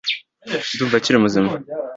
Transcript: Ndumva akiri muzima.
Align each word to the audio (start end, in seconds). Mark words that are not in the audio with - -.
Ndumva 0.73 0.95
akiri 0.97 1.17
muzima. 1.23 1.49